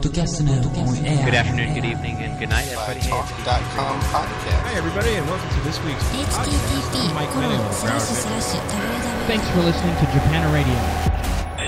Podcast. 0.00 1.24
Good 1.24 1.34
afternoon, 1.34 1.74
good 1.74 1.84
evening, 1.84 2.16
and 2.24 2.38
good 2.38 2.48
night, 2.48 2.66
everybody. 2.72 3.00
Talk.com 3.00 4.00
podcast. 4.08 4.60
Hi, 4.64 4.74
everybody, 4.74 5.12
and 5.14 5.26
welcome 5.28 5.50
to 5.50 5.60
this 5.60 5.76
week's 5.84 6.02
podcast. 6.08 7.14
Mike 7.14 7.28
Thanks 9.28 9.50
for 9.50 9.60
listening 9.60 9.94
to 9.96 10.06
Japan 10.08 10.52
Radio. 10.54 10.74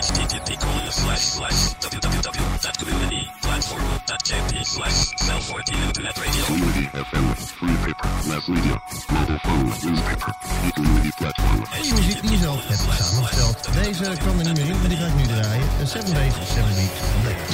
http 0.00 0.58
colon 0.58 0.90
slash 0.90 1.20
slash 1.20 1.74
www.community 1.74 3.30
platform 3.42 3.91
www.community-platform.jp 4.02 4.64
slash 4.64 5.14
cell 5.16 5.40
14 5.40 5.74
internet 5.82 6.18
radio. 6.18 6.44
Community 6.44 6.86
FM, 6.92 7.34
free 7.34 7.76
paper, 7.84 8.08
mass 8.28 8.48
media, 8.48 8.80
mobile 9.10 9.38
phone, 9.38 9.66
newspaper, 9.84 10.34
e-community 10.66 11.10
platform. 11.16 11.64
Die 11.82 11.94
muziek 11.94 12.20
die 12.20 12.30
je 12.30 12.36
zelf 12.36 12.68
hebt 12.68 12.80
samengesteld. 13.02 13.72
Deze 13.72 14.16
kwam 14.18 14.38
er 14.38 14.44
niet 14.44 14.56
meer 14.56 14.68
in, 14.68 14.78
maar 14.78 14.88
die 14.88 14.98
ga 14.98 15.06
ik 15.06 15.14
nu 15.14 15.22
draaien. 15.26 15.68
Een 15.80 15.86
7 15.86 16.14
Days, 16.14 16.34
7 16.34 16.74
Weeks 16.74 17.00
Later. 17.24 17.50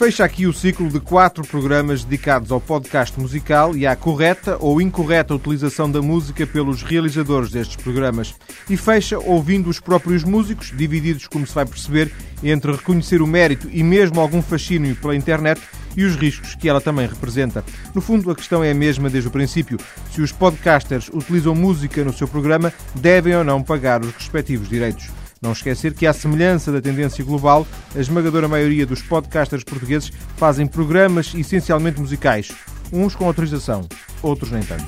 Fecha 0.00 0.24
aqui 0.24 0.46
o 0.46 0.52
ciclo 0.54 0.88
de 0.88 0.98
quatro 0.98 1.46
programas 1.46 2.02
dedicados 2.02 2.50
ao 2.50 2.58
podcast 2.58 3.20
musical 3.20 3.76
e 3.76 3.86
à 3.86 3.94
correta 3.94 4.56
ou 4.58 4.80
incorreta 4.80 5.34
utilização 5.34 5.90
da 5.90 6.00
música 6.00 6.46
pelos 6.46 6.82
realizadores 6.82 7.50
destes 7.50 7.76
programas. 7.76 8.34
E 8.70 8.78
fecha 8.78 9.18
ouvindo 9.18 9.68
os 9.68 9.78
próprios 9.78 10.24
músicos, 10.24 10.72
divididos, 10.74 11.26
como 11.26 11.46
se 11.46 11.54
vai 11.54 11.66
perceber, 11.66 12.10
entre 12.42 12.72
reconhecer 12.72 13.20
o 13.20 13.26
mérito 13.26 13.68
e 13.70 13.82
mesmo 13.82 14.22
algum 14.22 14.40
fascínio 14.40 14.96
pela 14.96 15.14
internet 15.14 15.60
e 15.94 16.02
os 16.02 16.16
riscos 16.16 16.54
que 16.54 16.66
ela 16.66 16.80
também 16.80 17.06
representa. 17.06 17.62
No 17.94 18.00
fundo, 18.00 18.30
a 18.30 18.34
questão 18.34 18.64
é 18.64 18.70
a 18.70 18.74
mesma 18.74 19.10
desde 19.10 19.28
o 19.28 19.30
princípio. 19.30 19.76
Se 20.14 20.22
os 20.22 20.32
podcasters 20.32 21.10
utilizam 21.12 21.54
música 21.54 22.02
no 22.02 22.12
seu 22.14 22.26
programa, 22.26 22.72
devem 22.94 23.36
ou 23.36 23.44
não 23.44 23.62
pagar 23.62 24.00
os 24.00 24.14
respectivos 24.14 24.66
direitos. 24.66 25.10
Não 25.42 25.52
esquecer 25.52 25.94
que, 25.94 26.06
à 26.06 26.12
semelhança 26.12 26.70
da 26.70 26.82
tendência 26.82 27.24
global, 27.24 27.66
a 27.96 27.98
esmagadora 27.98 28.46
maioria 28.46 28.84
dos 28.84 29.00
podcasters 29.00 29.64
portugueses 29.64 30.12
fazem 30.36 30.66
programas 30.66 31.34
essencialmente 31.34 31.98
musicais, 31.98 32.52
uns 32.92 33.16
com 33.16 33.24
autorização, 33.24 33.88
outros 34.22 34.50
nem 34.50 34.62
tanto. 34.62 34.84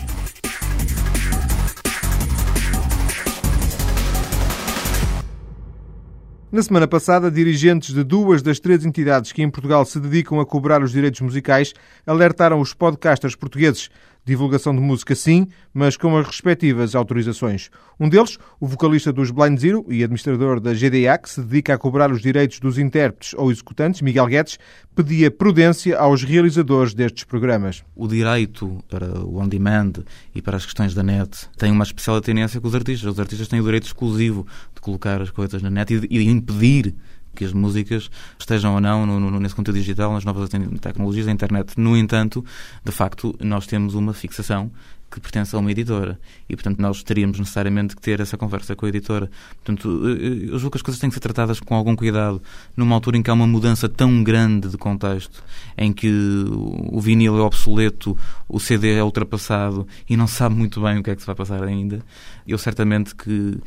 Na 6.52 6.62
semana 6.62 6.86
passada, 6.86 7.30
dirigentes 7.30 7.94
de 7.94 8.04
duas 8.04 8.42
das 8.42 8.60
três 8.60 8.84
entidades 8.84 9.32
que 9.32 9.42
em 9.42 9.48
Portugal 9.48 9.86
se 9.86 9.98
dedicam 9.98 10.38
a 10.38 10.44
cobrar 10.44 10.82
os 10.82 10.92
direitos 10.92 11.22
musicais 11.22 11.72
alertaram 12.06 12.60
os 12.60 12.74
podcasters 12.74 13.34
portugueses. 13.34 13.88
Divulgação 14.24 14.72
de 14.72 14.80
música 14.80 15.16
sim, 15.16 15.48
mas 15.74 15.96
com 15.96 16.16
as 16.16 16.26
respectivas 16.26 16.94
autorizações. 16.94 17.70
Um 17.98 18.08
deles, 18.08 18.38
o 18.60 18.68
vocalista 18.68 19.12
dos 19.12 19.32
Blind 19.32 19.58
Zero 19.58 19.84
e 19.88 20.04
administrador 20.04 20.60
da 20.60 20.72
GDA, 20.72 21.18
que 21.20 21.28
se 21.28 21.40
dedica 21.42 21.74
a 21.74 21.78
cobrar 21.78 22.12
os 22.12 22.22
direitos 22.22 22.60
dos 22.60 22.78
intérpretes 22.78 23.34
ou 23.36 23.50
executantes, 23.50 24.00
Miguel 24.00 24.26
Guedes, 24.26 24.60
pedia 24.94 25.28
prudência 25.28 25.98
aos 25.98 26.22
realizadores 26.22 26.94
destes 26.94 27.24
programas. 27.24 27.82
O 27.96 28.06
direito 28.06 28.78
para 28.88 29.06
o 29.24 29.38
on-demand 29.40 30.04
e 30.32 30.40
para 30.40 30.56
as 30.56 30.64
questões 30.64 30.94
da 30.94 31.02
net 31.02 31.48
tem 31.56 31.72
uma 31.72 31.82
especial 31.82 32.20
tendência 32.20 32.60
com 32.60 32.68
os 32.68 32.74
artistas. 32.76 33.12
Os 33.12 33.18
artistas 33.18 33.48
têm 33.48 33.60
o 33.60 33.64
direito 33.64 33.86
exclusivo 33.86 34.46
de 34.72 34.80
colocar 34.80 35.20
as 35.20 35.30
coisas 35.30 35.60
na 35.60 35.70
net 35.70 35.92
e 35.94 35.98
de 35.98 36.28
impedir 36.28 36.94
que 37.34 37.44
as 37.44 37.52
músicas 37.52 38.10
estejam 38.38 38.74
ou 38.74 38.80
não 38.80 39.06
no, 39.06 39.18
no, 39.18 39.40
nesse 39.40 39.54
conteúdo 39.54 39.78
digital, 39.78 40.12
nas 40.12 40.24
novas 40.24 40.50
tecnologias 40.80 41.26
da 41.26 41.32
internet. 41.32 41.78
No 41.78 41.96
entanto, 41.96 42.44
de 42.84 42.92
facto, 42.92 43.34
nós 43.40 43.66
temos 43.66 43.94
uma 43.94 44.12
fixação 44.12 44.70
que 45.12 45.20
pertence 45.20 45.54
a 45.54 45.58
uma 45.58 45.70
editora 45.70 46.18
e, 46.48 46.56
portanto, 46.56 46.78
nós 46.80 47.02
teríamos 47.02 47.38
necessariamente 47.38 47.94
que 47.94 48.00
ter 48.00 48.18
essa 48.20 48.38
conversa 48.38 48.74
com 48.74 48.86
a 48.86 48.88
editora. 48.88 49.30
Portanto, 49.62 49.88
eu 50.08 50.58
julgo 50.58 50.70
que 50.70 50.78
as 50.78 50.82
coisas 50.82 50.98
têm 50.98 51.10
que 51.10 51.14
ser 51.14 51.20
tratadas 51.20 51.60
com 51.60 51.74
algum 51.74 51.94
cuidado 51.94 52.42
numa 52.74 52.94
altura 52.94 53.18
em 53.18 53.22
que 53.22 53.30
há 53.30 53.34
uma 53.34 53.46
mudança 53.46 53.88
tão 53.88 54.24
grande 54.24 54.70
de 54.70 54.78
contexto, 54.78 55.44
em 55.76 55.92
que 55.92 56.10
o 56.48 56.98
vinil 56.98 57.36
é 57.36 57.42
obsoleto, 57.42 58.16
o 58.48 58.58
CD 58.58 58.94
é 58.94 59.04
ultrapassado 59.04 59.86
e 60.08 60.16
não 60.16 60.26
sabe 60.26 60.54
muito 60.54 60.80
bem 60.80 60.98
o 60.98 61.02
que 61.02 61.10
é 61.10 61.14
que 61.14 61.20
se 61.20 61.26
vai 61.26 61.36
passar 61.36 61.62
ainda. 61.62 62.02
Eu 62.46 62.56
certamente 62.56 63.14
que 63.14 63.58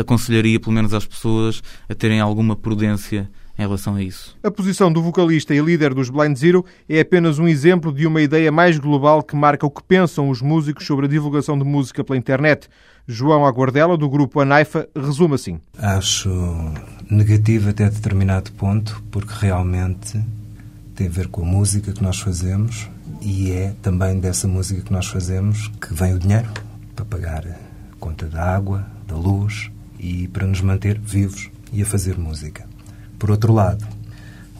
aconselharia, 0.00 0.58
pelo 0.58 0.72
menos 0.72 0.92
às 0.94 1.06
pessoas, 1.06 1.62
a 1.88 1.94
terem 1.94 2.20
alguma 2.20 2.56
prudência 2.56 3.30
em 3.58 3.62
relação 3.62 3.94
a 3.94 4.02
isso. 4.02 4.36
A 4.42 4.50
posição 4.50 4.90
do 4.90 5.02
vocalista 5.02 5.54
e 5.54 5.60
líder 5.60 5.92
dos 5.92 6.08
Blind 6.08 6.36
Zero 6.36 6.64
é 6.88 7.00
apenas 7.00 7.38
um 7.38 7.46
exemplo 7.46 7.92
de 7.92 8.06
uma 8.06 8.22
ideia 8.22 8.50
mais 8.50 8.78
global 8.78 9.22
que 9.22 9.36
marca 9.36 9.66
o 9.66 9.70
que 9.70 9.82
pensam 9.82 10.30
os 10.30 10.40
músicos 10.40 10.86
sobre 10.86 11.06
a 11.06 11.08
divulgação 11.08 11.58
de 11.58 11.64
música 11.64 12.02
pela 12.02 12.18
internet. 12.18 12.68
João 13.06 13.44
Aguardela, 13.44 13.96
do 13.96 14.08
grupo 14.08 14.40
Anaifa, 14.40 14.88
resume 14.96 15.34
assim. 15.34 15.60
Acho 15.76 16.30
negativo 17.10 17.70
até 17.70 17.90
determinado 17.90 18.50
ponto, 18.52 19.02
porque 19.10 19.32
realmente 19.38 20.18
tem 20.94 21.08
a 21.08 21.10
ver 21.10 21.28
com 21.28 21.42
a 21.42 21.44
música 21.44 21.92
que 21.92 22.02
nós 22.02 22.18
fazemos 22.18 22.88
e 23.20 23.50
é 23.52 23.74
também 23.82 24.18
dessa 24.18 24.48
música 24.48 24.80
que 24.80 24.92
nós 24.92 25.06
fazemos 25.06 25.68
que 25.80 25.92
vem 25.92 26.14
o 26.14 26.18
dinheiro 26.18 26.48
para 26.94 27.04
pagar 27.04 27.46
a 27.46 27.96
conta 27.98 28.26
da 28.26 28.42
água, 28.42 28.86
da 29.06 29.16
luz, 29.16 29.70
e 30.00 30.26
para 30.28 30.46
nos 30.46 30.60
manter 30.60 30.98
vivos 30.98 31.50
e 31.72 31.82
a 31.82 31.86
fazer 31.86 32.18
música. 32.18 32.64
Por 33.18 33.30
outro 33.30 33.52
lado, 33.52 33.86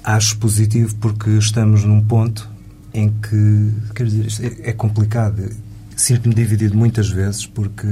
acho 0.05 0.37
positivo 0.37 0.95
porque 0.97 1.31
estamos 1.31 1.85
num 1.85 2.03
ponto 2.05 2.49
em 2.93 3.09
que, 3.09 3.73
quer 3.95 4.07
dizer, 4.07 4.61
é 4.63 4.73
complicado. 4.73 5.51
Sinto-me 5.97 6.35
dividido 6.35 6.77
muitas 6.77 7.09
vezes 7.09 7.47
porque, 7.47 7.87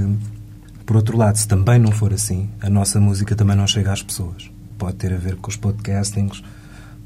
por 0.85 0.97
outro 0.97 1.17
lado, 1.17 1.37
se 1.37 1.49
também 1.49 1.79
não 1.79 1.93
for 1.93 2.13
assim, 2.13 2.49
a 2.61 2.69
nossa 2.69 3.01
música 3.01 3.35
também 3.35 3.57
não 3.57 3.67
chega 3.67 3.93
às 3.93 4.03
pessoas. 4.03 4.51
Pode 4.77 4.97
ter 4.97 5.13
a 5.13 5.17
ver 5.17 5.37
com 5.37 5.49
os 5.49 5.57
podcastings, 5.57 6.43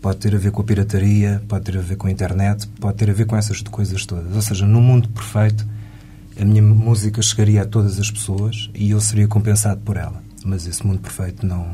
pode 0.00 0.18
ter 0.18 0.34
a 0.34 0.38
ver 0.38 0.50
com 0.50 0.62
a 0.62 0.64
pirataria, 0.64 1.42
pode 1.48 1.64
ter 1.64 1.78
a 1.78 1.80
ver 1.80 1.96
com 1.96 2.06
a 2.06 2.10
internet, 2.10 2.66
pode 2.80 2.98
ter 2.98 3.10
a 3.10 3.12
ver 3.12 3.26
com 3.26 3.36
essas 3.36 3.60
coisas 3.62 4.04
todas. 4.04 4.34
Ou 4.34 4.42
seja, 4.42 4.66
no 4.66 4.80
mundo 4.80 5.08
perfeito, 5.08 5.66
a 6.40 6.44
minha 6.44 6.62
música 6.62 7.22
chegaria 7.22 7.62
a 7.62 7.66
todas 7.66 7.98
as 7.98 8.10
pessoas 8.10 8.70
e 8.74 8.90
eu 8.90 9.00
seria 9.00 9.28
compensado 9.28 9.80
por 9.82 9.96
ela 9.96 10.31
mas 10.46 10.66
esse 10.66 10.86
mundo 10.86 11.00
perfeito 11.00 11.46
não, 11.46 11.66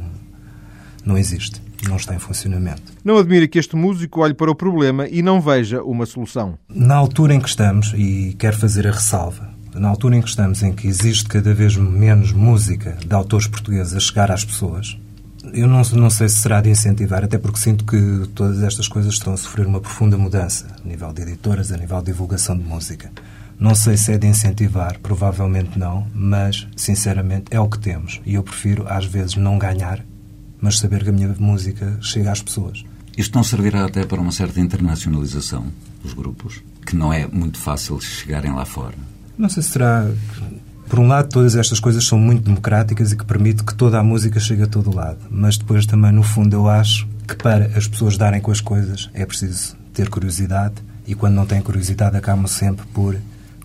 não 1.04 1.16
existe, 1.16 1.60
não 1.86 1.96
está 1.96 2.14
em 2.14 2.18
funcionamento. 2.18 2.82
Não 3.04 3.18
admira 3.18 3.46
que 3.46 3.58
este 3.58 3.76
músico 3.76 4.20
olhe 4.20 4.34
para 4.34 4.50
o 4.50 4.54
problema 4.54 5.08
e 5.08 5.22
não 5.22 5.40
veja 5.40 5.82
uma 5.82 6.06
solução. 6.06 6.58
Na 6.68 6.94
altura 6.94 7.34
em 7.34 7.40
que 7.40 7.48
estamos, 7.48 7.92
e 7.96 8.34
quero 8.38 8.56
fazer 8.56 8.86
a 8.86 8.92
ressalva, 8.92 9.48
na 9.74 9.88
altura 9.88 10.16
em 10.16 10.22
que 10.22 10.28
estamos, 10.28 10.62
em 10.62 10.72
que 10.72 10.86
existe 10.88 11.26
cada 11.28 11.54
vez 11.54 11.76
menos 11.76 12.32
música 12.32 12.98
de 13.04 13.14
autores 13.14 13.46
portugueses 13.46 13.94
a 13.94 14.00
chegar 14.00 14.30
às 14.30 14.44
pessoas, 14.44 14.98
eu 15.52 15.66
não, 15.66 15.82
não 15.82 16.10
sei 16.10 16.28
se 16.28 16.36
será 16.36 16.60
de 16.60 16.68
incentivar, 16.68 17.24
até 17.24 17.38
porque 17.38 17.58
sinto 17.58 17.84
que 17.84 18.28
todas 18.34 18.62
estas 18.62 18.88
coisas 18.88 19.14
estão 19.14 19.32
a 19.32 19.36
sofrer 19.36 19.66
uma 19.66 19.80
profunda 19.80 20.18
mudança, 20.18 20.66
a 20.84 20.88
nível 20.88 21.12
de 21.12 21.22
editoras, 21.22 21.72
a 21.72 21.76
nível 21.76 21.98
de 21.98 22.06
divulgação 22.06 22.56
de 22.56 22.64
música. 22.64 23.10
Não 23.58 23.74
sei 23.74 23.96
se 23.96 24.12
é 24.12 24.18
de 24.18 24.26
incentivar, 24.26 25.00
provavelmente 25.00 25.76
não, 25.76 26.06
mas, 26.14 26.68
sinceramente, 26.76 27.46
é 27.50 27.58
o 27.58 27.68
que 27.68 27.78
temos. 27.78 28.20
E 28.24 28.34
eu 28.34 28.42
prefiro, 28.44 28.86
às 28.88 29.04
vezes, 29.04 29.34
não 29.34 29.58
ganhar, 29.58 30.04
mas 30.60 30.78
saber 30.78 31.02
que 31.02 31.10
a 31.10 31.12
minha 31.12 31.34
música 31.38 31.98
chega 32.00 32.30
às 32.30 32.40
pessoas. 32.40 32.84
Isto 33.16 33.34
não 33.34 33.42
servirá 33.42 33.84
até 33.84 34.06
para 34.06 34.20
uma 34.20 34.30
certa 34.30 34.60
internacionalização 34.60 35.66
dos 36.02 36.12
grupos, 36.14 36.62
que 36.86 36.94
não 36.94 37.12
é 37.12 37.26
muito 37.26 37.58
fácil 37.58 38.00
chegarem 38.00 38.52
lá 38.52 38.64
fora? 38.64 38.94
Não 39.36 39.48
sei 39.48 39.62
se 39.62 39.70
será. 39.70 40.08
Por 40.88 41.00
um 41.00 41.08
lado, 41.08 41.28
todas 41.28 41.56
estas 41.56 41.80
coisas 41.80 42.06
são 42.06 42.16
muito 42.16 42.44
democráticas 42.44 43.10
e 43.10 43.16
que 43.16 43.24
permite 43.24 43.64
que 43.64 43.74
toda 43.74 43.98
a 43.98 44.04
música 44.04 44.38
chegue 44.38 44.62
a 44.62 44.66
todo 44.68 44.94
lado. 44.94 45.18
Mas 45.28 45.58
depois 45.58 45.84
também, 45.84 46.12
no 46.12 46.22
fundo, 46.22 46.54
eu 46.54 46.68
acho 46.68 47.08
que 47.26 47.34
para 47.34 47.66
as 47.76 47.88
pessoas 47.88 48.16
darem 48.16 48.40
com 48.40 48.52
as 48.52 48.60
coisas 48.60 49.10
é 49.12 49.26
preciso 49.26 49.76
ter 49.92 50.08
curiosidade 50.08 50.76
e 51.06 51.14
quando 51.14 51.34
não 51.34 51.44
têm 51.44 51.60
curiosidade 51.60 52.16
acabam 52.16 52.46
sempre 52.46 52.86
por 52.86 53.16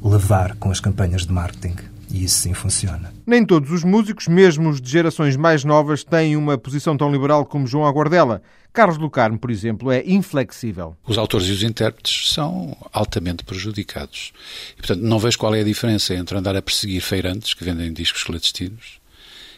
levar 0.03 0.56
com 0.58 0.69
as 0.69 0.80
campanhas 0.80 1.25
de 1.25 1.31
marketing. 1.31 1.75
E 2.12 2.25
isso 2.25 2.40
sim 2.40 2.53
funciona. 2.53 3.12
Nem 3.25 3.44
todos 3.44 3.72
os 3.72 3.84
músicos, 3.84 4.28
mesmo 4.28 4.69
os 4.69 4.80
de 4.80 4.91
gerações 4.91 5.36
mais 5.36 5.63
novas, 5.63 6.04
têm 6.04 6.38
uma 6.38 6.57
posição 6.57 6.95
tão 6.95 7.12
liberal 7.12 7.44
como 7.44 7.66
João 7.66 7.88
Aguardela. 7.88 8.44
Carlos 8.72 8.98
Lucarme, 8.98 9.39
por 9.39 9.50
exemplo, 9.50 9.92
é 9.92 10.04
inflexível. 10.06 10.95
Os 11.07 11.18
autores 11.18 11.48
e 11.48 11.51
os 11.51 11.63
intérpretes 11.63 12.31
são 12.31 12.77
altamente 12.92 13.44
prejudicados. 13.44 14.31
E, 14.74 14.77
portanto, 14.77 15.01
não 15.01 15.18
vejo 15.18 15.39
qual 15.39 15.56
é 15.56 15.62
a 15.62 15.63
diferença 15.63 16.13
entre 16.13 16.38
andar 16.38 16.56
a 16.56 16.62
perseguir 16.62 17.01
feirantes 17.01 17.56
que 17.56 17.63
vendem 17.63 17.92
discos 17.92 18.24
clandestinos 18.24 19.00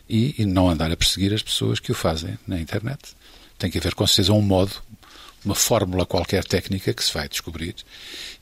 e, 0.08 0.36
e 0.38 0.46
não 0.46 0.70
andar 0.70 0.92
a 0.92 0.96
perseguir 0.98 1.34
as 1.34 1.44
pessoas 1.44 1.80
que 1.80 1.92
o 1.92 1.96
fazem 1.96 2.38
na 2.48 2.60
internet. 2.60 3.00
Tem 3.58 3.70
que 3.70 3.78
haver, 3.78 3.96
com 3.96 4.08
certeza, 4.08 4.32
um 4.32 4.42
modo 4.42 4.72
uma 5.46 5.56
fórmula 5.56 6.06
qualquer 6.06 6.44
técnica 6.44 6.94
que 6.94 7.04
se 7.04 7.14
vai 7.14 7.30
descobrir 7.30 7.76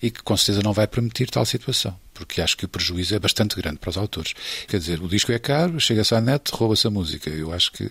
e 0.01 0.09
que 0.09 0.23
com 0.23 0.35
certeza 0.37 0.61
não 0.63 0.73
vai 0.73 0.87
permitir 0.87 1.29
tal 1.29 1.45
situação, 1.45 1.95
porque 2.13 2.41
acho 2.41 2.55
que 2.57 2.65
o 2.65 2.67
prejuízo 2.67 3.15
é 3.15 3.19
bastante 3.19 3.55
grande 3.55 3.77
para 3.79 3.89
os 3.89 3.97
autores. 3.97 4.33
Quer 4.67 4.77
dizer, 4.77 5.01
o 5.01 5.07
disco 5.07 5.31
é 5.31 5.39
caro, 5.39 5.79
chega-se 5.79 6.13
à 6.13 6.21
net, 6.21 6.51
rouba-se 6.53 6.85
a 6.87 6.89
música. 6.89 7.29
Eu 7.29 7.51
acho 7.53 7.71
que 7.71 7.89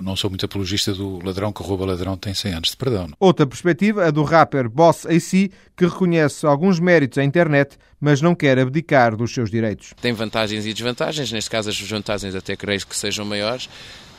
Não 0.00 0.16
sou 0.16 0.30
muito 0.30 0.46
apologista 0.46 0.94
do 0.94 1.22
ladrão 1.22 1.52
que 1.52 1.62
rouba 1.62 1.84
ladrão 1.84 2.16
tem 2.16 2.32
100 2.32 2.54
anos 2.54 2.70
de 2.70 2.76
perdão. 2.76 3.06
não. 3.08 3.16
Outra 3.20 3.46
perspectiva, 3.46 4.06
a 4.06 4.10
do 4.10 4.22
rapper 4.24 4.66
Boss 4.68 5.04
AC, 5.04 5.50
que 5.76 5.84
reconhece 5.84 6.46
alguns 6.46 6.80
méritos 6.80 7.18
à 7.18 7.24
internet, 7.24 7.76
mas 8.00 8.22
não 8.22 8.34
quer 8.34 8.58
abdicar 8.58 9.14
dos 9.14 9.32
seus 9.34 9.50
direitos. 9.50 9.92
Tem 10.00 10.14
vantagens 10.14 10.64
e 10.64 10.72
desvantagens, 10.72 11.30
neste 11.30 11.50
caso 11.50 11.68
as 11.68 11.78
vantagens 11.82 12.34
até 12.34 12.56
creio 12.56 12.86
que 12.86 12.96
sejam 12.96 13.26
maiores. 13.26 13.68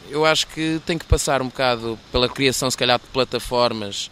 Eu 0.10 0.24
acho 0.24 0.46
que 0.48 0.80
tem 0.86 1.00
que 1.00 1.06
passar 1.06 1.42
um 1.42 1.48
bocado 1.48 1.98
pela 2.12 2.30
criação, 2.30 2.70
se 2.70 2.78
calhar, 2.78 3.00
de 3.00 3.08
plataformas 3.08 4.12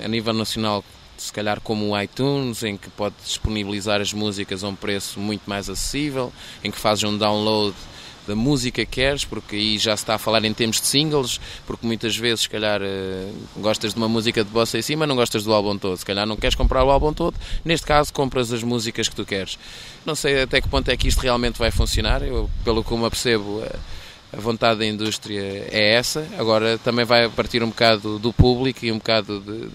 a 0.00 0.06
nível 0.06 0.32
nacional, 0.32 0.84
se 1.22 1.32
calhar 1.32 1.60
como 1.60 1.90
o 1.90 2.00
iTunes, 2.00 2.62
em 2.62 2.76
que 2.76 2.88
pode 2.90 3.14
disponibilizar 3.22 4.00
as 4.00 4.12
músicas 4.12 4.64
a 4.64 4.68
um 4.68 4.74
preço 4.74 5.20
muito 5.20 5.42
mais 5.46 5.68
acessível, 5.68 6.32
em 6.62 6.70
que 6.70 6.78
fazes 6.78 7.04
um 7.04 7.16
download 7.16 7.74
da 8.28 8.36
música 8.36 8.84
que 8.84 8.92
queres, 8.92 9.24
porque 9.24 9.56
aí 9.56 9.78
já 9.78 9.96
se 9.96 10.02
está 10.02 10.14
a 10.14 10.18
falar 10.18 10.44
em 10.44 10.52
termos 10.52 10.78
de 10.80 10.86
singles, 10.86 11.40
porque 11.66 11.86
muitas 11.86 12.14
vezes, 12.14 12.42
se 12.42 12.48
calhar, 12.48 12.80
eh, 12.82 13.30
gostas 13.56 13.94
de 13.94 13.98
uma 13.98 14.08
música 14.08 14.44
de 14.44 14.50
bossa 14.50 14.78
em 14.78 14.82
cima, 14.82 15.06
não 15.06 15.16
gostas 15.16 15.44
do 15.44 15.52
álbum 15.52 15.78
todo. 15.78 15.96
Se 15.96 16.04
calhar 16.04 16.26
não 16.26 16.36
queres 16.36 16.54
comprar 16.54 16.84
o 16.84 16.90
álbum 16.90 17.12
todo, 17.12 17.34
neste 17.64 17.86
caso 17.86 18.12
compras 18.12 18.52
as 18.52 18.62
músicas 18.62 19.08
que 19.08 19.16
tu 19.16 19.24
queres. 19.24 19.58
Não 20.04 20.14
sei 20.14 20.42
até 20.42 20.60
que 20.60 20.68
ponto 20.68 20.90
é 20.90 20.96
que 20.96 21.08
isto 21.08 21.20
realmente 21.20 21.58
vai 21.58 21.70
funcionar, 21.70 22.22
eu, 22.22 22.50
pelo 22.62 22.84
que 22.84 22.92
eu 22.92 22.98
me 22.98 23.06
apercebo, 23.06 23.62
eh, 23.64 23.76
a 24.30 24.40
vontade 24.40 24.80
da 24.80 24.86
indústria 24.86 25.40
é 25.70 25.94
essa. 25.94 26.26
Agora 26.38 26.76
também 26.78 27.04
vai 27.04 27.28
partir 27.30 27.62
um 27.62 27.68
bocado 27.68 28.18
do 28.18 28.30
público 28.30 28.84
e 28.84 28.92
um 28.92 28.98
bocado 28.98 29.40
de 29.40 29.70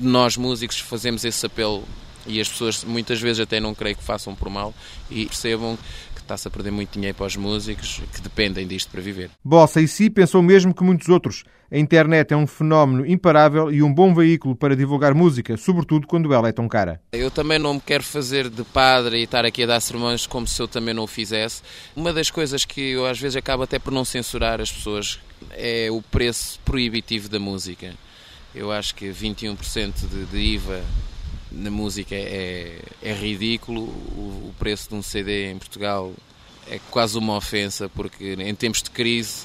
nós 0.00 0.36
músicos 0.36 0.80
fazemos 0.80 1.24
esse 1.24 1.44
apelo 1.44 1.84
e 2.26 2.40
as 2.40 2.48
pessoas 2.48 2.84
muitas 2.84 3.20
vezes 3.20 3.40
até 3.40 3.60
não 3.60 3.74
creio 3.74 3.96
que 3.96 4.02
façam 4.02 4.34
por 4.34 4.48
mal 4.50 4.74
e 5.10 5.26
percebam 5.26 5.78
que 6.14 6.20
está-se 6.20 6.48
a 6.48 6.50
perder 6.50 6.70
muito 6.70 6.92
dinheiro 6.92 7.16
para 7.16 7.26
os 7.26 7.36
músicos 7.36 8.00
que 8.12 8.20
dependem 8.20 8.66
disto 8.66 8.90
para 8.90 9.00
viver. 9.00 9.30
Bossa 9.44 9.80
e 9.80 9.88
si 9.88 10.10
pensou 10.10 10.42
mesmo 10.42 10.74
que 10.74 10.82
muitos 10.82 11.08
outros. 11.08 11.44
A 11.72 11.78
internet 11.78 12.32
é 12.32 12.36
um 12.36 12.48
fenómeno 12.48 13.06
imparável 13.06 13.70
e 13.70 13.80
um 13.80 13.94
bom 13.94 14.12
veículo 14.12 14.56
para 14.56 14.74
divulgar 14.74 15.14
música, 15.14 15.56
sobretudo 15.56 16.04
quando 16.04 16.34
ela 16.34 16.48
é 16.48 16.52
tão 16.52 16.66
cara. 16.68 17.00
Eu 17.12 17.30
também 17.30 17.60
não 17.60 17.74
me 17.74 17.80
quero 17.80 18.02
fazer 18.02 18.48
de 18.48 18.64
padre 18.64 19.18
e 19.18 19.22
estar 19.22 19.44
aqui 19.44 19.62
a 19.62 19.66
dar 19.66 19.80
sermões 19.80 20.26
como 20.26 20.48
se 20.48 20.60
eu 20.60 20.66
também 20.66 20.92
não 20.92 21.04
o 21.04 21.06
fizesse. 21.06 21.62
Uma 21.94 22.12
das 22.12 22.28
coisas 22.28 22.64
que 22.64 22.80
eu 22.80 23.06
às 23.06 23.20
vezes 23.20 23.36
acabo 23.36 23.62
até 23.62 23.78
por 23.78 23.92
não 23.92 24.04
censurar 24.04 24.60
as 24.60 24.72
pessoas 24.72 25.20
é 25.52 25.88
o 25.92 26.02
preço 26.02 26.58
proibitivo 26.64 27.28
da 27.28 27.38
música. 27.38 27.94
Eu 28.54 28.72
acho 28.72 28.94
que 28.94 29.06
21% 29.06 30.08
de, 30.08 30.24
de 30.26 30.38
IVA 30.38 30.82
na 31.52 31.70
música 31.70 32.14
é, 32.14 32.80
é 33.02 33.12
ridículo. 33.12 33.82
O, 33.82 34.50
o 34.50 34.54
preço 34.58 34.88
de 34.88 34.94
um 34.94 35.02
CD 35.02 35.50
em 35.50 35.58
Portugal 35.58 36.12
é 36.68 36.80
quase 36.90 37.16
uma 37.16 37.36
ofensa, 37.36 37.88
porque 37.88 38.34
em 38.34 38.54
tempos 38.54 38.82
de 38.82 38.90
crise, 38.90 39.44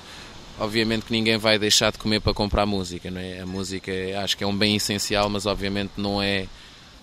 obviamente 0.59 1.05
que 1.05 1.11
ninguém 1.11 1.37
vai 1.37 1.59
deixar 1.59 1.91
de 1.91 1.97
comer 1.97 2.19
para 2.19 2.33
comprar 2.33 2.65
música. 2.65 3.11
Não 3.11 3.21
é? 3.21 3.41
A 3.41 3.45
música 3.45 3.91
acho 4.23 4.35
que 4.35 4.43
é 4.43 4.47
um 4.47 4.55
bem 4.55 4.75
essencial, 4.75 5.29
mas 5.29 5.45
obviamente 5.45 5.91
não 5.97 6.21
é 6.21 6.47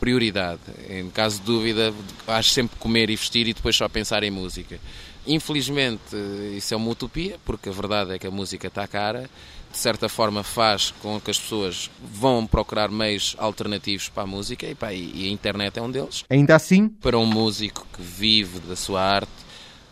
prioridade. 0.01 0.61
Em 0.91 1.09
caso 1.11 1.39
de 1.39 1.45
dúvida, 1.45 1.95
acho 2.27 2.51
sempre 2.51 2.77
comer 2.79 3.11
e 3.11 3.15
vestir 3.15 3.47
e 3.47 3.55
depois 3.55 3.77
só 3.77 3.89
pensar 3.89 4.25
em 4.25 4.31
música. 4.33 4.81
Infelizmente, 5.25 6.17
isso 6.57 6.75
é 6.75 6.77
uma 6.77 6.91
utopia, 6.91 7.39
porque 7.45 7.69
a 7.69 7.73
verdade 7.73 8.13
é 8.13 8.19
que 8.19 8.27
a 8.27 8.31
música 8.31 8.67
está 8.67 8.89
cara. 8.89 9.31
De 9.73 9.79
certa 9.79 10.07
forma, 10.07 10.43
faz 10.43 10.93
com 11.01 11.19
que 11.19 11.31
as 11.31 11.39
pessoas 11.39 11.91
vão 12.01 12.47
procurar 12.47 12.91
meios 12.91 13.35
alternativos 13.39 14.11
para 14.11 14.25
a 14.25 14.27
música 14.27 14.67
e, 14.67 14.75
pá, 14.75 14.93
e 14.93 15.27
a 15.27 15.33
internet 15.33 15.79
é 15.79 15.83
um 15.83 15.91
deles. 15.91 16.25
Ainda 16.29 16.55
assim, 16.55 16.89
Para 16.89 17.19
um 17.19 17.25
músico 17.25 17.87
que 17.91 18.03
vive 18.03 18.61
da 18.61 18.77
sua 18.77 19.01
arte, 19.03 19.33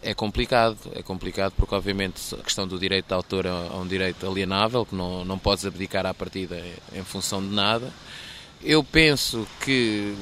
é 0.02 0.14
complicado. 0.14 0.76
É 0.94 1.02
complicado 1.02 1.54
porque, 1.56 1.74
obviamente, 1.74 2.20
a 2.34 2.42
questão 2.42 2.66
do 2.68 2.78
direito 2.78 3.06
de 3.08 3.14
autor 3.14 3.46
é 3.46 3.52
um 3.52 3.86
direito 3.86 4.26
alienável, 4.26 4.84
que 4.84 4.94
não, 4.94 5.24
não 5.24 5.38
podes 5.38 5.64
abdicar 5.64 6.04
à 6.04 6.12
partida 6.12 6.62
em 6.94 7.02
função 7.02 7.40
de 7.40 7.54
nada. 7.54 7.90
Eu 8.62 8.84
penso 8.84 9.46
que, 9.64 10.14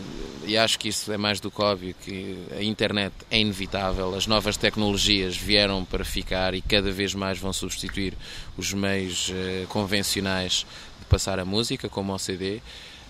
e 0.47 0.57
acho 0.57 0.79
que 0.79 0.89
isso 0.89 1.11
é 1.11 1.19
mais 1.19 1.41
do 1.41 1.51
que 1.51 1.61
óbvio, 1.61 1.93
que 2.01 2.39
a 2.57 2.63
internet 2.63 3.13
é 3.33 3.41
inevitável, 3.41 4.15
as 4.15 4.29
novas 4.29 4.57
tecnologias 4.57 5.37
vieram 5.37 5.85
para 5.85 6.05
ficar 6.05 6.55
e 6.55 6.63
cada 6.63 6.93
vez 6.93 7.15
mais 7.15 7.37
vão 7.37 7.53
substituir 7.53 8.15
os 8.57 8.73
meios 8.73 9.33
eh, 9.35 9.67
convencionais 9.69 10.65
de 11.01 11.07
passar 11.07 11.41
a 11.41 11.45
música, 11.45 11.89
como 11.89 12.15
o 12.15 12.19
CD. 12.19 12.61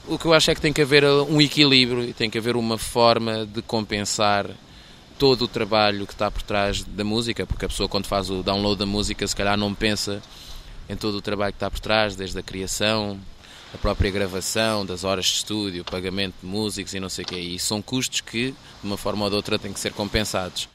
O 0.06 0.18
que 0.18 0.24
eu 0.24 0.32
acho 0.32 0.50
é 0.50 0.54
que 0.54 0.62
tem 0.62 0.72
que 0.72 0.80
haver 0.80 1.04
um 1.04 1.42
equilíbrio 1.42 2.04
e 2.04 2.14
tem 2.14 2.30
que 2.30 2.38
haver 2.38 2.56
uma 2.56 2.78
forma 2.78 3.44
de 3.44 3.60
compensar 3.60 4.48
todo 5.18 5.42
o 5.42 5.48
trabalho 5.48 6.06
que 6.06 6.14
está 6.14 6.30
por 6.30 6.40
trás 6.40 6.82
da 6.82 7.04
música, 7.04 7.44
porque 7.44 7.66
a 7.66 7.68
pessoa 7.68 7.86
quando 7.86 8.06
faz 8.06 8.30
o 8.30 8.42
download 8.42 8.78
da 8.78 8.86
música 8.86 9.26
se 9.26 9.36
calhar 9.36 9.58
não 9.58 9.74
pensa 9.74 10.22
em 10.88 10.96
todo 10.96 11.16
o 11.16 11.20
trabalho 11.20 11.52
que 11.52 11.56
está 11.56 11.70
por 11.70 11.80
trás, 11.80 12.16
desde 12.16 12.38
a 12.38 12.42
criação, 12.42 13.20
a 13.74 13.78
própria 13.78 14.10
gravação, 14.10 14.84
das 14.84 15.04
horas 15.04 15.26
de 15.26 15.32
estúdio, 15.32 15.84
pagamento 15.84 16.34
de 16.42 16.46
músicos 16.46 16.94
e 16.94 17.00
não 17.00 17.08
sei 17.08 17.24
o 17.24 17.28
quê. 17.28 17.38
E 17.38 17.58
são 17.58 17.82
custos 17.82 18.20
que, 18.20 18.52
de 18.52 18.86
uma 18.86 18.96
forma 18.96 19.24
ou 19.24 19.30
de 19.30 19.36
outra, 19.36 19.58
têm 19.58 19.72
que 19.72 19.80
ser 19.80 19.92
compensados. 19.92 20.68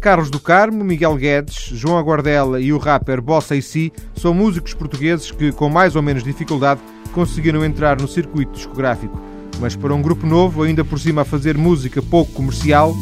Carlos 0.00 0.30
do 0.30 0.38
Carmo, 0.38 0.84
Miguel 0.84 1.16
Guedes, 1.16 1.70
João 1.72 1.96
Aguardela 1.96 2.60
e 2.60 2.72
o 2.72 2.78
rapper 2.78 3.22
Bossa 3.22 3.56
e 3.56 3.62
Si 3.62 3.90
são 4.14 4.34
músicos 4.34 4.74
portugueses 4.74 5.30
que, 5.30 5.50
com 5.50 5.68
mais 5.70 5.96
ou 5.96 6.02
menos 6.02 6.22
dificuldade, 6.22 6.80
conseguiram 7.12 7.64
entrar 7.64 8.00
no 8.00 8.06
circuito 8.06 8.52
discográfico. 8.52 9.18
Mas 9.60 9.74
para 9.74 9.94
um 9.94 10.02
grupo 10.02 10.26
novo, 10.26 10.62
ainda 10.62 10.84
por 10.84 11.00
cima 11.00 11.22
a 11.22 11.24
fazer 11.24 11.56
música 11.56 12.02
pouco 12.02 12.32
comercial, 12.32 12.94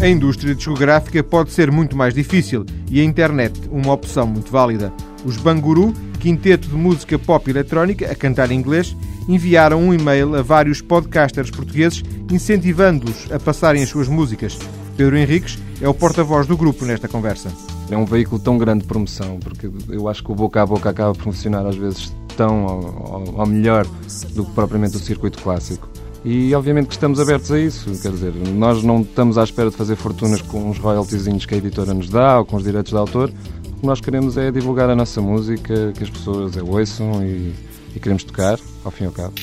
a 0.00 0.06
indústria 0.06 0.54
discográfica 0.54 1.24
pode 1.24 1.50
ser 1.50 1.72
muito 1.72 1.96
mais 1.96 2.14
difícil 2.14 2.64
e 2.90 3.00
a 3.00 3.04
internet 3.04 3.60
uma 3.70 3.92
opção 3.92 4.26
muito 4.26 4.50
válida. 4.50 4.92
Os 5.24 5.36
Banguru, 5.36 5.92
quinteto 6.20 6.68
de 6.68 6.74
música 6.74 7.18
pop 7.18 7.50
eletrónica 7.50 8.10
a 8.10 8.14
cantar 8.14 8.50
em 8.50 8.56
inglês, 8.58 8.96
enviaram 9.28 9.80
um 9.80 9.92
e-mail 9.92 10.34
a 10.34 10.42
vários 10.42 10.80
podcasters 10.80 11.50
portugueses 11.50 12.02
incentivando-os 12.30 13.30
a 13.30 13.38
passarem 13.38 13.82
as 13.82 13.88
suas 13.88 14.08
músicas. 14.08 14.58
Pedro 14.96 15.16
Henriques 15.16 15.58
é 15.80 15.88
o 15.88 15.94
porta-voz 15.94 16.46
do 16.46 16.56
grupo 16.56 16.84
nesta 16.84 17.06
conversa. 17.08 17.50
É 17.90 17.96
um 17.96 18.04
veículo 18.04 18.40
tão 18.40 18.58
grande 18.58 18.82
de 18.82 18.88
promoção, 18.88 19.38
porque 19.38 19.70
eu 19.88 20.08
acho 20.08 20.22
que 20.22 20.32
o 20.32 20.34
boca 20.34 20.62
a 20.62 20.66
boca 20.66 20.90
acaba 20.90 21.14
por 21.14 21.22
funcionar 21.22 21.66
às 21.66 21.76
vezes 21.76 22.12
tão 22.36 22.66
ao, 23.36 23.46
melhor 23.46 23.86
do 24.34 24.44
que 24.44 24.52
propriamente 24.52 24.96
o 24.96 25.00
circuito 25.00 25.42
clássico. 25.42 25.88
E 26.24 26.54
obviamente 26.54 26.88
que 26.88 26.94
estamos 26.94 27.20
abertos 27.20 27.50
a 27.52 27.58
isso, 27.58 27.90
quer 28.02 28.10
dizer, 28.10 28.32
nós 28.34 28.82
não 28.82 29.02
estamos 29.02 29.38
à 29.38 29.44
espera 29.44 29.70
de 29.70 29.76
fazer 29.76 29.96
fortunas 29.96 30.42
com 30.42 30.68
os 30.68 30.78
royaltiezinhos 30.78 31.46
que 31.46 31.54
a 31.54 31.58
editora 31.58 31.94
nos 31.94 32.08
dá 32.08 32.40
ou 32.40 32.44
com 32.44 32.56
os 32.56 32.64
direitos 32.64 32.90
de 32.90 32.98
autor. 32.98 33.30
O 33.68 33.80
que 33.80 33.86
nós 33.86 34.00
queremos 34.00 34.36
é 34.36 34.50
divulgar 34.50 34.90
a 34.90 34.96
nossa 34.96 35.20
música, 35.20 35.92
que 35.96 36.02
as 36.02 36.10
pessoas 36.10 36.56
a 36.58 36.62
ouçam 36.64 37.24
e, 37.24 37.54
e 37.94 38.00
queremos 38.00 38.24
tocar, 38.24 38.58
ao 38.84 38.90
fim 38.90 39.04
e 39.04 39.06
ao 39.06 39.12
cabo. 39.12 39.34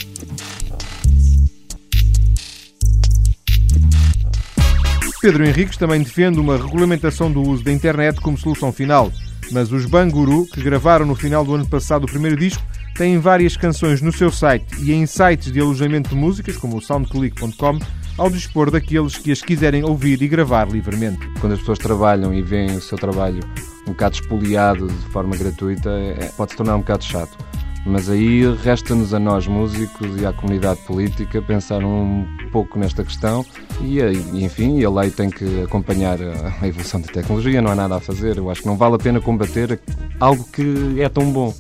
Pedro 5.22 5.44
Henriques 5.44 5.77
também 5.77 6.04
defende 6.04 6.39
uma 6.39 6.56
regulamentação 6.56 7.31
do 7.31 7.42
uso 7.42 7.63
da 7.63 7.72
internet 7.72 8.22
como 8.22 8.38
solução 8.38 8.72
final. 8.72 9.12
Mas 9.51 9.72
os 9.72 9.86
Banguru, 9.86 10.46
que 10.46 10.62
gravaram 10.62 11.05
no 11.05 11.15
final 11.15 11.44
do 11.44 11.55
ano 11.55 11.67
passado 11.67 12.03
o 12.03 12.08
primeiro 12.08 12.38
disco, 12.38 12.62
têm 12.95 13.19
várias 13.19 13.55
canções 13.57 14.01
no 14.01 14.11
seu 14.11 14.31
site 14.31 14.65
e 14.81 14.91
em 14.93 15.05
sites 15.05 15.51
de 15.51 15.59
alojamento 15.59 16.09
de 16.09 16.15
músicas, 16.15 16.57
como 16.57 16.77
o 16.77 16.81
soundclick.com, 16.81 17.79
ao 18.17 18.29
dispor 18.29 18.71
daqueles 18.71 19.17
que 19.17 19.31
as 19.31 19.41
quiserem 19.41 19.83
ouvir 19.83 20.21
e 20.21 20.27
gravar 20.27 20.69
livremente. 20.69 21.19
Quando 21.41 21.53
as 21.53 21.59
pessoas 21.59 21.77
trabalham 21.77 22.33
e 22.33 22.41
veem 22.41 22.71
o 22.75 22.81
seu 22.81 22.97
trabalho 22.97 23.41
um 23.87 23.91
bocado 23.91 24.15
espoliado 24.15 24.87
de 24.87 25.09
forma 25.11 25.35
gratuita, 25.35 25.89
é- 25.89 26.31
pode 26.37 26.51
se 26.51 26.57
tornar 26.57 26.75
um 26.75 26.79
bocado 26.79 27.03
chato. 27.03 27.37
Mas 27.85 28.09
aí 28.09 28.41
resta-nos 28.63 29.13
a 29.13 29.19
nós, 29.19 29.45
músicos, 29.45 30.19
e 30.19 30.25
à 30.25 30.33
comunidade 30.33 30.79
política 30.87 31.39
pensar 31.39 31.83
um 31.83 32.25
pouco 32.51 32.79
nesta 32.79 33.03
questão 33.03 33.45
e, 33.79 34.01
a- 34.01 34.11
e, 34.11 34.43
enfim, 34.43 34.83
a 34.83 34.89
lei 34.89 35.11
tem 35.11 35.29
que 35.29 35.61
acompanhar 35.61 36.17
a 36.61 36.67
evolução 36.67 36.99
da 36.99 37.07
tecnologia, 37.09 37.61
não 37.61 37.69
há 37.71 37.75
nada 37.75 37.97
a 37.97 37.99
fazer. 37.99 38.37
Eu 38.37 38.49
acho 38.49 38.61
que 38.61 38.67
não 38.67 38.75
vale 38.77 38.95
a 38.95 38.97
pena 38.97 39.21
combater 39.21 39.79
algo 40.19 40.43
que 40.51 40.99
é 40.99 41.07
tão 41.09 41.31
bom, 41.31 41.53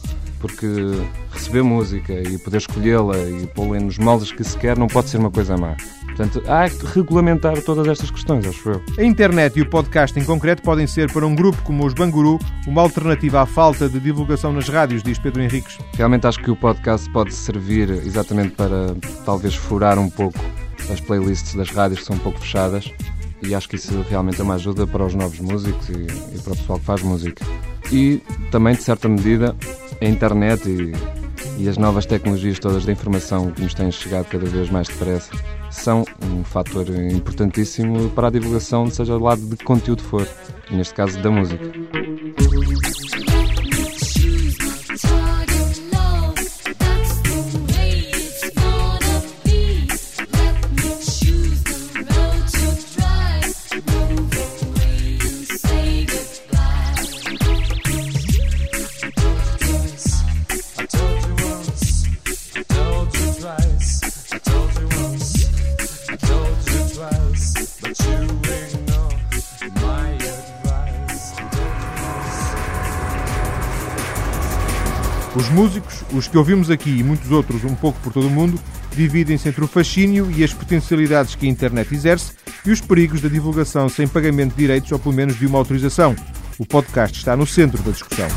porque 0.45 0.67
receber 1.31 1.63
música 1.63 2.13
e 2.13 2.37
poder 2.37 2.57
escolhê-la 2.57 3.17
e 3.17 3.47
pô-la 3.47 3.79
nos 3.79 3.97
moldes 3.97 4.31
que 4.31 4.43
se 4.43 4.55
quer 4.57 4.77
não 4.77 4.85
pode 4.87 5.09
ser 5.09 5.17
uma 5.17 5.31
coisa 5.31 5.57
má. 5.57 5.75
Portanto, 6.05 6.41
há 6.47 6.69
que 6.69 6.85
regulamentar 6.85 7.59
todas 7.63 7.87
estas 7.87 8.11
questões, 8.11 8.45
acho 8.45 8.69
eu. 8.69 8.81
A 8.97 9.03
internet 9.03 9.57
e 9.57 9.63
o 9.63 9.69
podcast 9.69 10.17
em 10.17 10.23
concreto 10.23 10.61
podem 10.61 10.85
ser 10.85 11.11
para 11.11 11.25
um 11.25 11.35
grupo 11.35 11.61
como 11.63 11.85
os 11.85 11.93
Banguru 11.93 12.39
uma 12.67 12.81
alternativa 12.81 13.41
à 13.41 13.45
falta 13.45 13.89
de 13.89 13.99
divulgação 13.99 14.53
nas 14.53 14.69
rádios, 14.69 15.01
diz 15.01 15.17
Pedro 15.17 15.41
Henriques. 15.41 15.77
Realmente 15.95 16.27
acho 16.27 16.39
que 16.39 16.51
o 16.51 16.55
podcast 16.55 17.09
pode 17.11 17.33
servir 17.33 17.89
exatamente 17.89 18.51
para 18.51 18.95
talvez 19.25 19.55
furar 19.55 19.97
um 19.97 20.09
pouco 20.09 20.39
as 20.91 21.01
playlists 21.01 21.55
das 21.55 21.69
rádios 21.71 22.01
que 22.01 22.05
são 22.05 22.15
um 22.15 22.19
pouco 22.19 22.39
fechadas 22.39 22.93
e 23.41 23.53
acho 23.53 23.69
que 23.69 23.75
isso 23.75 24.05
realmente 24.09 24.39
é 24.39 24.43
uma 24.43 24.55
ajuda 24.55 24.87
para 24.87 25.05
os 25.05 25.13
novos 25.13 25.39
músicos 25.39 25.89
e, 25.89 26.35
e 26.35 26.39
para 26.41 26.53
o 26.53 26.57
pessoal 26.57 26.79
que 26.79 26.85
faz 26.85 27.01
música. 27.01 27.45
E 27.91 28.21
também, 28.51 28.75
de 28.75 28.83
certa 28.83 29.07
medida, 29.07 29.55
a 30.01 30.05
internet 30.05 30.67
e, 30.67 30.93
e 31.63 31.69
as 31.69 31.77
novas 31.77 32.05
tecnologias 32.05 32.59
todas 32.59 32.85
da 32.85 32.91
informação 32.91 33.51
que 33.51 33.61
nos 33.61 33.73
têm 33.73 33.91
chegado 33.91 34.25
cada 34.25 34.45
vez 34.45 34.69
mais 34.69 34.87
depressa 34.87 35.31
são 35.69 36.05
um 36.23 36.43
fator 36.43 36.87
importantíssimo 36.89 38.09
para 38.11 38.27
a 38.27 38.31
divulgação, 38.31 38.89
seja 38.89 39.13
do 39.17 39.23
lado 39.23 39.41
de 39.41 39.57
conteúdo 39.57 40.01
for, 40.01 40.27
neste 40.71 40.93
caso 40.93 41.21
da 41.21 41.29
música. 41.29 41.65
Os 75.35 75.49
músicos, 75.49 76.01
os 76.13 76.29
que 76.29 76.37
ouvimos 76.37 76.71
aqui 76.71 76.89
e 76.89 77.03
muitos 77.03 77.29
outros 77.29 77.65
um 77.65 77.75
pouco 77.75 77.99
por 77.99 78.13
todo 78.13 78.27
o 78.27 78.31
mundo, 78.31 78.57
dividem-se 78.95 79.49
entre 79.49 79.61
o 79.61 79.67
fascínio 79.67 80.31
e 80.31 80.41
as 80.45 80.53
potencialidades 80.53 81.35
que 81.35 81.45
a 81.45 81.49
internet 81.49 81.93
exerce 81.93 82.31
e 82.65 82.71
os 82.71 82.79
perigos 82.79 83.19
da 83.19 83.27
divulgação 83.27 83.89
sem 83.89 84.07
pagamento 84.07 84.51
de 84.51 84.57
direitos 84.57 84.89
ou 84.93 84.97
pelo 84.97 85.13
menos 85.13 85.37
de 85.37 85.45
uma 85.45 85.57
autorização. 85.57 86.15
O 86.57 86.65
podcast 86.65 87.17
está 87.17 87.35
no 87.35 87.45
centro 87.45 87.83
da 87.83 87.91
discussão. 87.91 88.29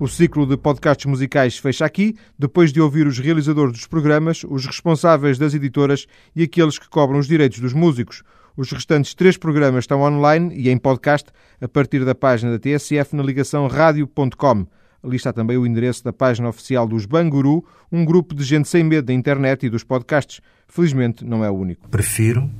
O 0.00 0.08
ciclo 0.08 0.44
de 0.44 0.56
podcasts 0.56 1.06
musicais 1.06 1.56
fecha 1.56 1.84
aqui, 1.84 2.16
depois 2.36 2.72
de 2.72 2.80
ouvir 2.80 3.06
os 3.06 3.20
realizadores 3.20 3.72
dos 3.72 3.86
programas, 3.86 4.42
os 4.42 4.66
responsáveis 4.66 5.38
das 5.38 5.54
editoras 5.54 6.08
e 6.34 6.42
aqueles 6.42 6.76
que 6.76 6.88
cobram 6.88 7.20
os 7.20 7.28
direitos 7.28 7.60
dos 7.60 7.72
músicos. 7.72 8.24
Os 8.56 8.70
restantes 8.70 9.14
três 9.14 9.36
programas 9.36 9.84
estão 9.84 10.00
online 10.00 10.54
e 10.56 10.70
em 10.70 10.78
podcast 10.78 11.30
a 11.60 11.68
partir 11.68 12.04
da 12.04 12.14
página 12.14 12.52
da 12.52 12.58
TSF 12.58 13.14
na 13.14 13.22
ligação 13.22 13.66
rádio.com. 13.66 14.66
Ali 15.02 15.16
está 15.16 15.32
também 15.32 15.58
o 15.58 15.66
endereço 15.66 16.02
da 16.02 16.12
página 16.12 16.48
oficial 16.48 16.88
dos 16.88 17.04
Banguru, 17.04 17.64
um 17.92 18.04
grupo 18.04 18.34
de 18.34 18.42
gente 18.42 18.66
sem 18.66 18.82
medo 18.82 19.06
da 19.06 19.12
internet 19.12 19.66
e 19.66 19.70
dos 19.70 19.84
podcasts. 19.84 20.40
Felizmente 20.66 21.24
não 21.24 21.44
é 21.44 21.50
o 21.50 21.54
único. 21.54 21.86
Prefiro 21.88 22.50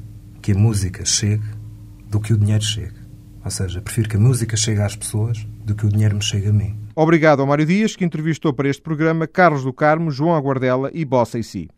que 0.42 0.52
a 0.52 0.54
música 0.54 1.04
chegue 1.04 1.48
do 2.08 2.20
que 2.20 2.32
o 2.32 2.38
dinheiro 2.38 2.62
chegue. 2.62 3.06
Ou 3.42 3.50
seja, 3.50 3.80
prefiro 3.80 4.08
que 4.08 4.16
a 4.16 4.20
música 4.20 4.56
chegue 4.56 4.80
às 4.80 4.94
pessoas 4.94 5.46
do 5.64 5.74
que 5.74 5.86
o 5.86 5.88
dinheiro 5.88 6.16
me 6.16 6.22
chegue 6.22 6.48
a 6.48 6.52
mim. 6.52 6.76
Obrigado 6.94 7.40
ao 7.40 7.46
Mário 7.46 7.64
Dias, 7.64 7.96
que 7.96 8.04
entrevistou 8.04 8.52
para 8.52 8.68
este 8.68 8.82
programa 8.82 9.26
Carlos 9.26 9.64
do 9.64 9.72
Carmo, 9.72 10.10
João 10.10 10.34
Aguardela 10.34 10.90
e 10.92 11.04
Bossa 11.04 11.38
e 11.38 11.42
Si. 11.42 11.68